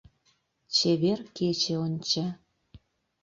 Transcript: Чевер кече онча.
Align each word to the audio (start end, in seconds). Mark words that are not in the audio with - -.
Чевер 0.75 1.19
кече 1.35 1.73
онча. 1.85 2.27